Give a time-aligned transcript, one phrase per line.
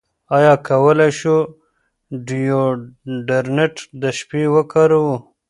[0.35, 1.37] ایا کولی شو
[2.27, 5.15] ډیوډرنټ د شپې وکاروو؟